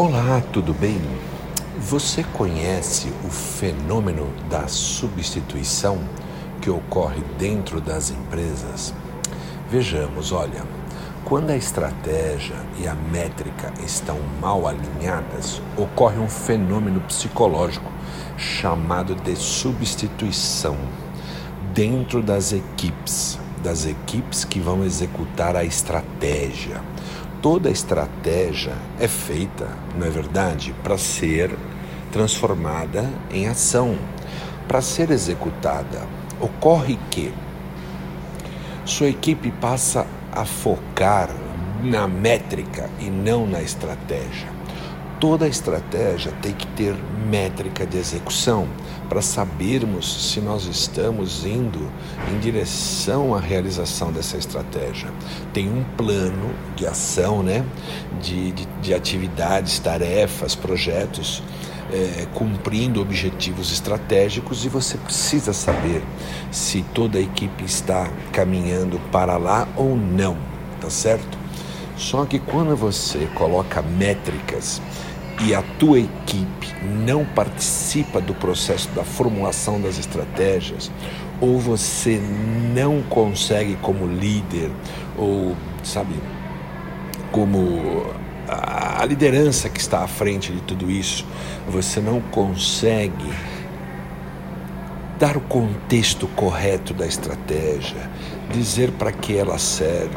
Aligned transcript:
Olá, 0.00 0.40
tudo 0.52 0.72
bem? 0.72 1.00
Você 1.80 2.22
conhece 2.22 3.12
o 3.24 3.28
fenômeno 3.28 4.32
da 4.48 4.68
substituição 4.68 5.98
que 6.62 6.70
ocorre 6.70 7.20
dentro 7.36 7.80
das 7.80 8.08
empresas? 8.08 8.94
Vejamos, 9.68 10.30
olha, 10.30 10.62
quando 11.24 11.50
a 11.50 11.56
estratégia 11.56 12.54
e 12.78 12.86
a 12.86 12.94
métrica 12.94 13.72
estão 13.84 14.20
mal 14.40 14.68
alinhadas, 14.68 15.60
ocorre 15.76 16.20
um 16.20 16.28
fenômeno 16.28 17.00
psicológico 17.00 17.90
chamado 18.36 19.16
de 19.16 19.34
substituição 19.34 20.76
dentro 21.74 22.22
das 22.22 22.52
equipes, 22.52 23.36
das 23.64 23.84
equipes 23.84 24.44
que 24.44 24.60
vão 24.60 24.84
executar 24.84 25.56
a 25.56 25.64
estratégia 25.64 26.80
toda 27.42 27.70
estratégia 27.70 28.74
é 28.98 29.08
feita, 29.08 29.68
não 29.96 30.06
é 30.06 30.10
verdade, 30.10 30.74
para 30.82 30.98
ser 30.98 31.56
transformada 32.10 33.08
em 33.30 33.46
ação, 33.46 33.96
para 34.66 34.80
ser 34.80 35.10
executada. 35.10 36.06
Ocorre 36.40 36.98
que 37.10 37.32
sua 38.84 39.08
equipe 39.08 39.50
passa 39.50 40.06
a 40.32 40.44
focar 40.44 41.28
na 41.82 42.08
métrica 42.08 42.88
e 42.98 43.10
não 43.10 43.46
na 43.46 43.62
estratégia. 43.62 44.57
Toda 45.20 45.48
estratégia 45.48 46.32
tem 46.40 46.52
que 46.52 46.66
ter 46.68 46.94
métrica 47.28 47.84
de 47.84 47.98
execução 47.98 48.68
para 49.08 49.20
sabermos 49.20 50.30
se 50.30 50.40
nós 50.40 50.66
estamos 50.66 51.44
indo 51.44 51.90
em 52.30 52.38
direção 52.38 53.34
à 53.34 53.40
realização 53.40 54.12
dessa 54.12 54.36
estratégia. 54.36 55.10
Tem 55.52 55.68
um 55.68 55.82
plano 55.96 56.54
de 56.76 56.86
ação, 56.86 57.42
né? 57.42 57.64
de, 58.20 58.52
de, 58.52 58.66
de 58.80 58.94
atividades, 58.94 59.80
tarefas, 59.80 60.54
projetos, 60.54 61.42
é, 61.92 62.26
cumprindo 62.34 63.00
objetivos 63.00 63.72
estratégicos 63.72 64.64
e 64.64 64.68
você 64.68 64.96
precisa 64.98 65.52
saber 65.52 66.02
se 66.50 66.82
toda 66.94 67.18
a 67.18 67.20
equipe 67.20 67.64
está 67.64 68.08
caminhando 68.32 69.00
para 69.10 69.36
lá 69.36 69.66
ou 69.76 69.96
não, 69.96 70.36
tá 70.80 70.90
certo? 70.90 71.38
Só 71.96 72.24
que 72.24 72.38
quando 72.38 72.76
você 72.76 73.26
coloca 73.34 73.82
métricas 73.82 74.80
e 75.40 75.54
a 75.54 75.62
tua 75.78 76.00
equipe 76.00 76.74
não 77.04 77.24
participa 77.24 78.20
do 78.20 78.34
processo 78.34 78.88
da 78.90 79.04
formulação 79.04 79.80
das 79.80 79.98
estratégias, 79.98 80.90
ou 81.40 81.58
você 81.58 82.20
não 82.74 83.02
consegue 83.02 83.76
como 83.76 84.06
líder, 84.06 84.70
ou 85.16 85.54
sabe, 85.84 86.14
como 87.30 88.06
a 88.48 89.04
liderança 89.04 89.68
que 89.68 89.80
está 89.80 90.02
à 90.02 90.08
frente 90.08 90.52
de 90.52 90.60
tudo 90.62 90.90
isso, 90.90 91.24
você 91.68 92.00
não 92.00 92.20
consegue 92.20 93.30
dar 95.18 95.36
o 95.36 95.40
contexto 95.40 96.28
correto 96.28 96.94
da 96.94 97.06
estratégia, 97.06 98.08
dizer 98.52 98.92
para 98.92 99.10
que 99.10 99.36
ela 99.36 99.58
serve, 99.58 100.14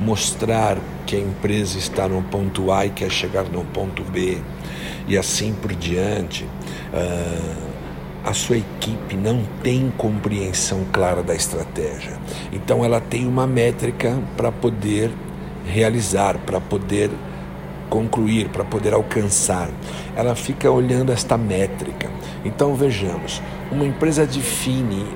mostrar 0.00 0.76
que 1.06 1.16
a 1.16 1.18
empresa 1.18 1.78
está 1.78 2.06
no 2.06 2.22
ponto 2.22 2.70
A 2.70 2.86
e 2.86 2.90
quer 2.90 3.10
chegar 3.10 3.44
no 3.44 3.64
ponto 3.64 4.02
B, 4.04 4.38
e 5.06 5.16
assim 5.16 5.54
por 5.54 5.72
diante, 5.74 6.44
uh, 6.44 7.68
a 8.24 8.34
sua 8.34 8.58
equipe 8.58 9.16
não 9.16 9.42
tem 9.62 9.90
compreensão 9.96 10.84
clara 10.92 11.22
da 11.22 11.34
estratégia. 11.34 12.18
Então, 12.52 12.84
ela 12.84 13.00
tem 13.00 13.26
uma 13.26 13.46
métrica 13.46 14.18
para 14.36 14.52
poder 14.52 15.10
realizar, 15.64 16.36
para 16.38 16.60
poder 16.60 17.10
concluir, 17.88 18.48
para 18.48 18.64
poder 18.64 18.94
alcançar. 18.94 19.70
Ela 20.16 20.34
fica 20.34 20.70
olhando 20.70 21.12
esta 21.12 21.36
métrica. 21.36 22.10
Então, 22.44 22.74
vejamos: 22.74 23.42
uma 23.70 23.84
empresa 23.84 24.26
define 24.26 25.06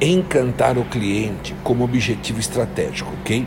encantar 0.00 0.78
o 0.78 0.84
cliente 0.84 1.54
como 1.64 1.84
objetivo 1.84 2.38
estratégico, 2.38 3.12
ok? 3.20 3.46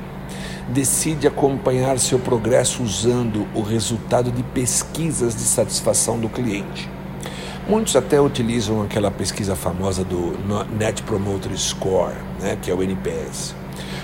decide 0.72 1.28
acompanhar 1.28 2.00
seu 2.00 2.18
progresso 2.18 2.82
usando 2.82 3.48
o 3.54 3.62
resultado 3.62 4.32
de 4.32 4.42
pesquisas 4.42 5.36
de 5.36 5.42
satisfação 5.42 6.20
do 6.20 6.30
cliente. 6.30 6.90
Muitos 7.68 7.96
até 7.96 8.20
utilizam 8.20 8.82
aquela 8.82 9.12
pesquisa 9.12 9.56
famosa 9.56 10.04
do 10.04 10.34
Net 10.78 11.04
Promoter 11.04 11.56
Score, 11.58 12.16
né, 12.40 12.58
que 12.62 12.72
é 12.72 12.74
o 12.74 12.82
NPS. 12.82 13.56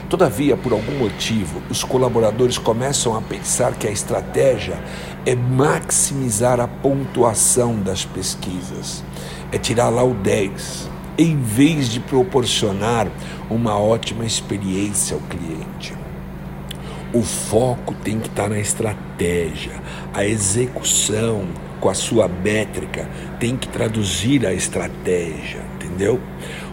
Todavia, 0.09 0.55
por 0.55 0.71
algum 0.71 0.97
motivo, 0.99 1.61
os 1.69 1.83
colaboradores 1.83 2.57
começam 2.57 3.13
a 3.13 3.21
pensar 3.21 3.73
que 3.75 3.85
a 3.85 3.91
estratégia 3.91 4.81
é 5.25 5.35
maximizar 5.35 6.61
a 6.61 6.67
pontuação 6.67 7.77
das 7.81 8.05
pesquisas, 8.05 9.03
é 9.51 9.57
tirar 9.57 9.89
lá 9.89 10.03
o 10.03 10.13
10, 10.13 10.89
em 11.17 11.35
vez 11.35 11.89
de 11.89 11.99
proporcionar 11.99 13.09
uma 13.49 13.77
ótima 13.77 14.25
experiência 14.25 15.15
ao 15.15 15.21
cliente. 15.23 15.93
O 17.13 17.21
foco 17.21 17.93
tem 17.93 18.17
que 18.17 18.29
estar 18.29 18.49
na 18.49 18.59
estratégia, 18.59 19.81
a 20.13 20.25
execução 20.25 21.47
com 21.79 21.89
a 21.89 21.93
sua 21.93 22.27
métrica 22.27 23.09
tem 23.39 23.55
que 23.55 23.67
traduzir 23.67 24.45
a 24.45 24.53
estratégia, 24.53 25.61
entendeu? 25.75 26.19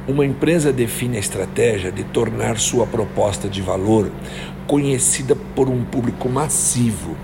Uma 0.06 0.24
empresa 0.24 0.72
define 0.72 1.16
a 1.16 1.20
estratégia 1.20 1.90
de 1.90 2.04
tornar 2.04 2.58
sua 2.58 2.86
proposta 2.86 3.48
de 3.48 3.62
valor 3.62 4.10
conhecida 4.66 5.36
por 5.54 5.68
um 5.68 5.84
público 5.84 6.28
massivo, 6.28 7.16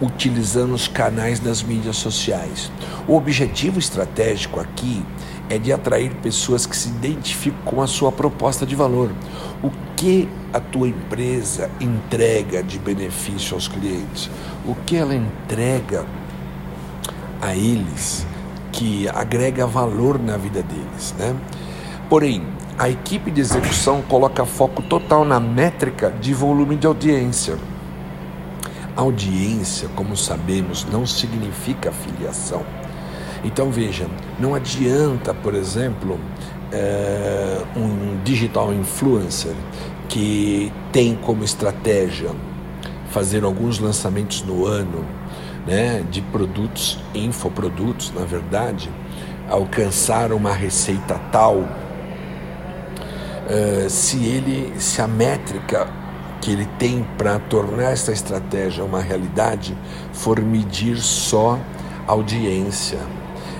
utilizando 0.00 0.74
os 0.74 0.88
canais 0.88 1.40
das 1.40 1.62
mídias 1.62 1.96
sociais. 1.96 2.70
O 3.08 3.16
objetivo 3.16 3.78
estratégico 3.78 4.60
aqui 4.60 5.02
é 5.48 5.58
de 5.58 5.72
atrair 5.72 6.12
pessoas 6.16 6.66
que 6.66 6.76
se 6.76 6.88
identificam 6.88 7.60
com 7.64 7.80
a 7.80 7.86
sua 7.86 8.10
proposta 8.10 8.66
de 8.66 8.74
valor. 8.74 9.10
O 9.62 9.70
que 9.96 10.28
a 10.52 10.60
tua 10.60 10.88
empresa 10.88 11.70
entrega 11.80 12.62
de 12.62 12.78
benefício 12.78 13.54
aos 13.54 13.68
clientes? 13.68 14.28
O 14.66 14.74
que 14.74 14.96
ela 14.96 15.14
entrega 15.14 16.04
a 17.46 17.54
eles 17.54 18.26
que 18.72 19.08
agrega 19.08 19.66
valor 19.66 20.18
na 20.18 20.36
vida 20.36 20.62
deles, 20.62 21.14
né? 21.18 21.34
Porém, 22.08 22.42
a 22.78 22.90
equipe 22.90 23.30
de 23.30 23.40
execução 23.40 24.02
coloca 24.02 24.44
foco 24.44 24.82
total 24.82 25.24
na 25.24 25.40
métrica 25.40 26.10
de 26.10 26.34
volume 26.34 26.76
de 26.76 26.86
audiência. 26.86 27.56
Audiência, 28.94 29.88
como 29.96 30.16
sabemos, 30.16 30.86
não 30.90 31.06
significa 31.06 31.90
afiliação 31.90 32.62
então 33.46 33.70
veja, 33.70 34.08
não 34.40 34.56
adianta, 34.56 35.32
por 35.32 35.54
exemplo, 35.54 36.18
é, 36.72 37.62
um 37.76 38.20
digital 38.24 38.72
influencer 38.72 39.54
que 40.08 40.72
tem 40.92 41.14
como 41.14 41.44
estratégia 41.44 42.30
fazer 43.10 43.44
alguns 43.44 43.78
lançamentos 43.78 44.42
no 44.42 44.66
ano, 44.66 45.04
né, 45.66 46.04
de 46.10 46.22
produtos, 46.22 46.98
infoprodutos, 47.14 48.12
na 48.14 48.24
verdade, 48.24 48.90
alcançar 49.48 50.32
uma 50.32 50.52
receita 50.52 51.20
tal, 51.32 51.68
é, 53.48 53.88
se 53.88 54.24
ele, 54.24 54.72
se 54.78 55.00
a 55.00 55.08
métrica 55.08 55.88
que 56.40 56.50
ele 56.50 56.66
tem 56.78 57.04
para 57.16 57.38
tornar 57.38 57.92
essa 57.92 58.12
estratégia 58.12 58.84
uma 58.84 59.00
realidade 59.00 59.76
for 60.12 60.40
medir 60.40 60.98
só 60.98 61.58
audiência, 62.06 62.98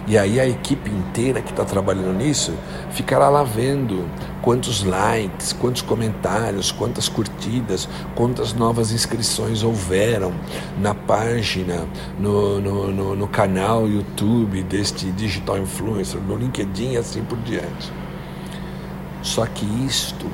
e 0.06 0.16
aí 0.16 0.38
a 0.38 0.46
equipe 0.46 0.88
inteira 0.88 1.42
que 1.42 1.50
está 1.50 1.64
trabalhando 1.64 2.12
nisso 2.12 2.54
ficará 2.92 3.28
lá 3.28 3.42
vendo 3.42 4.08
quantos 4.40 4.84
likes, 4.84 5.52
quantos 5.52 5.82
comentários, 5.82 6.70
quantas 6.70 7.08
curtidas, 7.08 7.88
quantas 8.14 8.52
novas 8.52 8.92
inscrições 8.92 9.64
houveram 9.64 10.32
na 10.78 10.94
página, 10.94 11.84
no, 12.20 12.60
no, 12.60 12.92
no, 12.92 13.16
no 13.16 13.26
canal 13.26 13.88
YouTube 13.88 14.62
deste 14.62 15.10
digital 15.10 15.58
influencer, 15.58 16.20
no 16.20 16.36
LinkedIn 16.36 16.92
e 16.92 16.96
assim 16.98 17.24
por 17.24 17.38
diante. 17.38 17.92
Só 19.22 19.44
que 19.44 19.66
isto, 19.84 20.30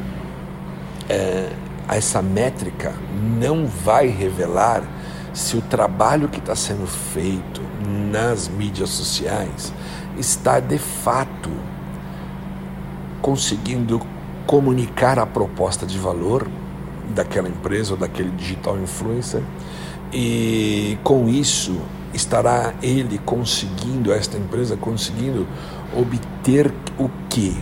é, 1.09 1.49
essa 1.89 2.21
métrica 2.21 2.93
não 3.41 3.67
vai 3.67 4.09
revelar 4.09 4.83
se 5.33 5.57
o 5.57 5.63
trabalho 5.63 6.29
que 6.29 6.39
está 6.39 6.55
sendo 6.55 6.87
feito 6.87 7.61
nas 8.11 8.49
mídias 8.49 8.91
sociais 8.91 9.73
está 10.19 10.61
de 10.61 10.79
fato 10.79 11.51
conseguindo 13.21 14.01
comunicar 14.47 15.19
a 15.19 15.27
proposta 15.27 15.87
de 15.87 15.99
valor 15.99 16.47
daquela 17.15 17.49
empresa 17.49 17.93
ou 17.93 17.99
daquele 17.99 18.31
digital 18.31 18.79
influencer 18.79 19.43
e 20.13 20.99
com 21.03 21.29
isso 21.29 21.81
estará 22.13 22.75
ele 22.83 23.19
conseguindo, 23.19 24.13
esta 24.13 24.37
empresa 24.37 24.77
conseguindo 24.77 25.47
obter 25.97 26.73
o 26.99 27.09
que? 27.31 27.57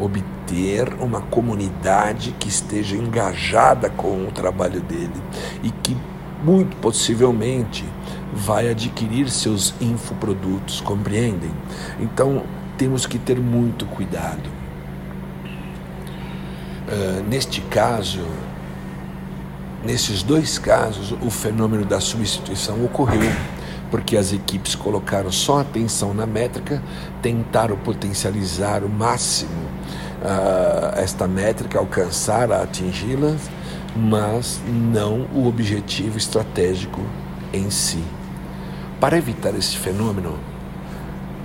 Obter 0.00 0.94
uma 1.00 1.20
comunidade 1.20 2.34
que 2.40 2.48
esteja 2.48 2.96
engajada 2.96 3.88
com 3.88 4.26
o 4.26 4.32
trabalho 4.32 4.80
dele 4.80 5.22
e 5.62 5.70
que 5.70 5.96
muito 6.44 6.76
possivelmente 6.76 7.84
vai 8.32 8.68
adquirir 8.68 9.30
seus 9.30 9.74
infoprodutos, 9.80 10.80
compreendem? 10.80 11.50
Então 12.00 12.42
temos 12.76 13.06
que 13.06 13.18
ter 13.18 13.38
muito 13.38 13.86
cuidado. 13.86 14.48
Uh, 16.88 17.22
neste 17.28 17.60
caso, 17.62 18.24
nesses 19.84 20.22
dois 20.22 20.58
casos, 20.58 21.12
o 21.22 21.30
fenômeno 21.30 21.84
da 21.84 22.00
substituição 22.00 22.84
ocorreu 22.84 23.32
porque 23.90 24.16
as 24.16 24.32
equipes 24.32 24.74
colocaram 24.74 25.30
só 25.30 25.60
atenção 25.60 26.12
na 26.12 26.26
métrica, 26.26 26.82
tentaram 27.22 27.76
potencializar 27.76 28.82
o 28.82 28.88
máximo 28.88 29.50
uh, 30.22 30.98
esta 30.98 31.28
métrica, 31.28 31.78
alcançar, 31.78 32.50
atingi-la, 32.50 33.36
mas 33.96 34.60
não 34.66 35.26
o 35.34 35.46
objetivo 35.46 36.18
estratégico 36.18 37.00
em 37.52 37.70
si. 37.70 38.02
Para 39.00 39.16
evitar 39.16 39.54
esse 39.54 39.76
fenômeno, 39.76 40.38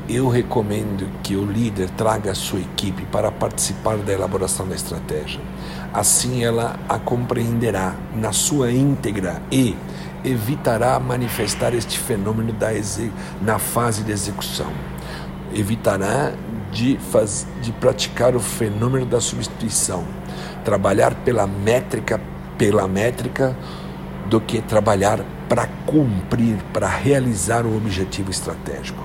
eu 0.10 0.28
recomendo 0.28 1.08
que 1.24 1.36
o 1.36 1.46
líder 1.46 1.90
traga 1.92 2.32
a 2.32 2.36
sua 2.36 2.60
equipe 2.60 3.06
para 3.06 3.32
participar 3.32 3.98
da 3.98 4.12
elaboração 4.12 4.68
da 4.68 4.76
estratégia. 4.76 5.40
Assim 5.94 6.44
ela 6.44 6.80
a 6.90 6.98
compreenderá 7.00 7.96
na 8.16 8.32
sua 8.32 8.72
íntegra 8.72 9.42
e 9.52 9.76
evitará 10.24 11.00
manifestar 11.00 11.74
este 11.74 11.98
fenômeno 11.98 12.54
na 13.42 13.60
fase 13.60 14.04
de 14.04 14.12
execução. 14.12 14.72
Evitará 15.54 16.34
de, 16.72 16.98
faz, 17.12 17.46
de 17.62 17.72
praticar 17.74 18.36
o 18.36 18.40
fenômeno 18.40 19.06
da 19.06 19.20
substituição. 19.20 20.06
Trabalhar 20.64 21.16
pela 21.26 21.46
métrica, 21.46 22.22
pela 22.62 22.88
métrica, 22.88 23.58
do 24.30 24.40
que 24.40 24.62
trabalhar 24.62 25.26
para 25.50 25.66
cumprir, 25.88 26.58
para 26.72 26.88
realizar 26.88 27.66
o 27.66 27.76
objetivo 27.76 28.30
estratégico. 28.30 29.04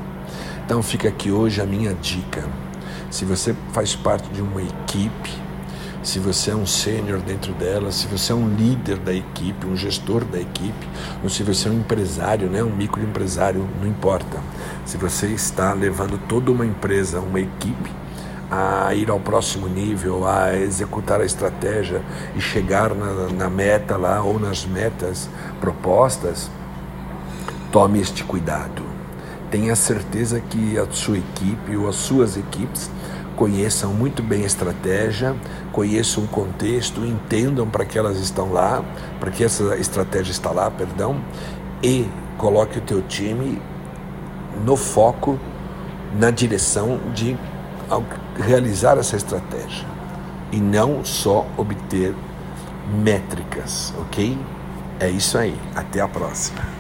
Então 0.63 0.83
fica 0.83 1.09
aqui 1.09 1.31
hoje 1.31 1.63
a 1.63 1.65
minha 1.65 1.95
dica. 1.95 2.45
Se 3.11 3.25
você 3.25 3.57
faz 3.73 3.97
parte 3.97 4.29
de 4.29 4.43
uma 4.43 4.61
equipe, 4.61 5.33
se 6.03 6.19
você 6.19 6.51
é 6.51 6.55
um 6.55 6.67
sênior 6.67 7.19
dentro 7.21 7.55
dela, 7.55 7.91
se 7.91 8.07
você 8.09 8.31
é 8.31 8.35
um 8.35 8.47
líder 8.47 8.99
da 8.99 9.15
equipe, 9.15 9.67
um 9.67 9.75
gestor 9.75 10.23
da 10.27 10.39
equipe, 10.39 10.87
ou 11.23 11.31
se 11.31 11.43
você 11.43 11.69
é 11.69 11.71
um 11.71 11.79
empresário, 11.79 12.51
né, 12.51 12.63
um 12.63 12.77
microempresário, 12.77 13.67
não 13.81 13.89
importa. 13.89 14.39
Se 14.85 14.99
você 14.99 15.29
está 15.29 15.73
levando 15.73 16.21
toda 16.29 16.53
uma 16.53 16.67
empresa, 16.67 17.21
uma 17.21 17.41
equipe, 17.41 17.91
a 18.51 18.95
ir 18.95 19.11
ao 19.11 19.19
próximo 19.19 19.69
nível, 19.69 20.27
a 20.27 20.57
executar 20.57 21.21
a 21.21 21.25
estratégia 21.25 22.01
e 22.35 22.41
chegar 22.41 22.95
na, 22.95 23.29
na 23.33 23.51
meta 23.51 23.97
lá 23.97 24.23
ou 24.23 24.39
nas 24.39 24.65
metas 24.65 25.29
propostas, 25.61 26.51
tome 27.73 28.01
este 28.01 28.23
cuidado. 28.23 28.83
Tenha 29.51 29.75
certeza 29.75 30.41
que 30.41 30.79
a 30.79 30.87
sua 30.91 31.19
equipe 31.19 31.77
ou 31.77 31.89
as 31.89 31.97
suas 31.97 32.37
equipes 32.37 32.91
conheçam 33.37 33.93
muito 33.93 34.23
bem 34.23 34.43
a 34.43 34.47
estratégia, 34.47 35.37
conheçam 35.73 36.25
o 36.25 36.29
contexto, 36.29 37.05
entendam 37.05 37.69
para 37.69 37.85
que 37.85 37.99
elas 37.99 38.19
estão 38.19 38.53
lá, 38.53 38.83
para 39.21 39.31
que 39.31 39.45
essa 39.45 39.77
estratégia 39.77 40.33
está 40.33 40.51
lá, 40.51 40.71
perdão, 40.71 41.21
e 41.83 42.09
coloque 42.39 42.79
o 42.79 42.81
teu 42.81 43.03
time 43.03 43.61
no 44.65 44.77
foco, 44.77 45.39
na 46.19 46.31
direção 46.31 46.99
de 47.15 47.37
realizar 48.37 48.99
essa 48.99 49.17
estratégia 49.17 49.87
e 50.53 50.59
não 50.59 51.05
só 51.05 51.47
obter 51.57 52.15
métricas, 53.03 53.93
ok? 54.01 54.39
É 55.01 55.11
isso 55.11 55.37
aí. 55.37 55.57
Até 55.75 56.01
a 56.01 56.09
próxima. 56.09 56.76